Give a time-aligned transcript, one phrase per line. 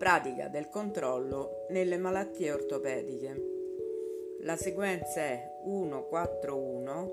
[0.00, 4.38] Pratica del controllo nelle malattie ortopediche.
[4.40, 7.10] La sequenza è 141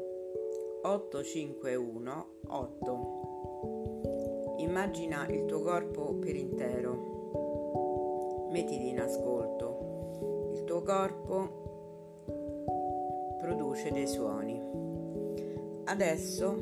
[0.83, 4.55] 851 8.
[4.59, 8.47] Immagina il tuo corpo per intero.
[8.51, 10.51] Mettiti in ascolto.
[10.53, 11.49] Il tuo corpo
[13.41, 14.63] produce dei suoni.
[15.83, 16.55] Adesso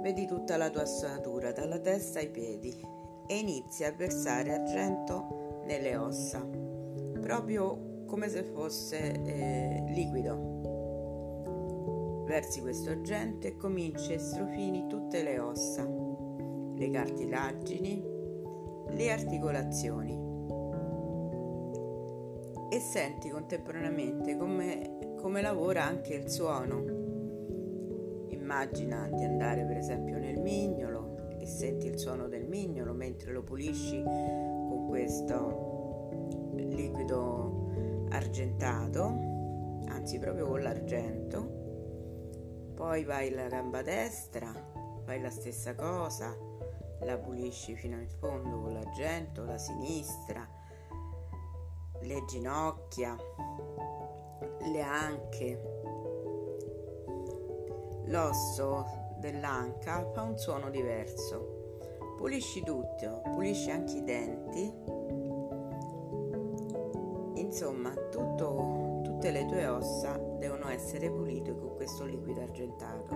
[0.00, 2.99] vedi tutta la tua ossatura, dalla testa ai piedi
[3.30, 6.44] e inizia a versare argento nelle ossa,
[7.20, 10.48] proprio come se fosse eh, liquido.
[12.26, 15.86] Versi questo argento e cominci a estrofini tutte le ossa,
[16.74, 18.04] le cartilagini,
[18.88, 20.28] le articolazioni
[22.68, 26.82] e senti contemporaneamente come, come lavora anche il suono.
[28.26, 31.09] Immagina di andare per esempio nel mignolo
[31.40, 39.04] e senti il suono del mignolo mentre lo pulisci con questo liquido argentato,
[39.88, 41.58] anzi proprio con l'argento.
[42.74, 44.52] Poi vai la gamba destra,
[45.04, 46.36] fai la stessa cosa,
[47.00, 50.46] la pulisci fino in fondo con l'argento, la sinistra,
[52.02, 53.16] le ginocchia,
[54.72, 55.62] le anche,
[58.06, 61.68] l'osso dell'anca fa un suono diverso.
[62.16, 64.74] Pulisci tutto, pulisci anche i denti.
[67.40, 73.14] Insomma, tutto, tutte le tue ossa devono essere pulite con questo liquido argentato.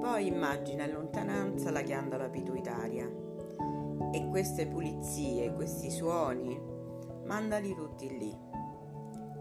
[0.00, 3.10] Poi immagina in lontananza la ghiandola pituitaria
[4.12, 6.58] e queste pulizie, questi suoni,
[7.24, 8.34] mandali tutti lì.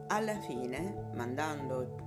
[0.08, 2.05] Alla fine, mandando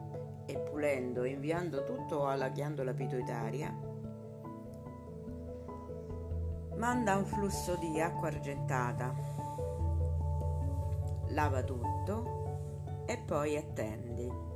[0.48, 3.70] e pulendo e inviando tutto alla ghiandola pituitaria,
[6.76, 9.14] manda un flusso di acqua argentata,
[11.28, 14.46] lava tutto e poi attendi.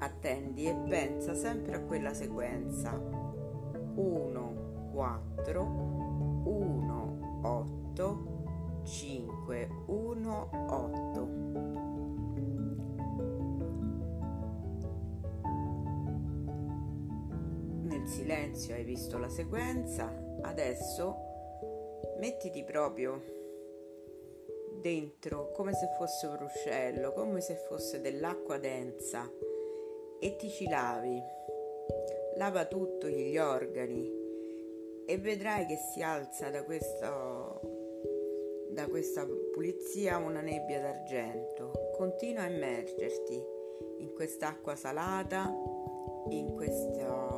[0.00, 5.95] Attendi e pensa sempre a quella sequenza 1, 4,
[18.06, 20.12] silenzio hai visto la sequenza,
[20.42, 21.16] adesso
[22.18, 23.34] mettiti proprio
[24.80, 29.30] dentro come se fosse un ruscello, come se fosse dell'acqua densa
[30.20, 31.20] e ti ci lavi.
[32.36, 34.12] Lava tutto gli organi
[35.06, 37.60] e vedrai che si alza da, questo,
[38.70, 41.72] da questa pulizia una nebbia d'argento.
[41.96, 43.42] Continua a immergerti
[43.98, 45.52] in quest'acqua salata,
[46.28, 47.35] in questo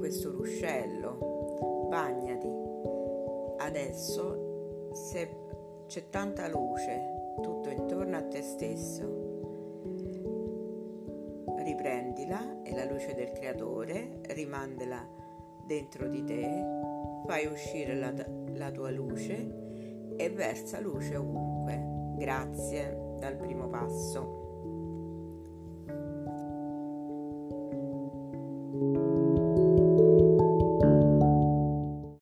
[0.00, 1.86] questo ruscello.
[1.90, 2.48] Bagnati.
[3.58, 5.28] Adesso se
[5.86, 9.18] c'è tanta luce tutto intorno a te stesso.
[11.58, 15.06] Riprendila e la luce del creatore, rimandela
[15.66, 16.64] dentro di te,
[17.26, 18.10] fai uscire la,
[18.54, 22.14] la tua luce e versa luce ovunque.
[22.16, 24.39] Grazie dal primo passo.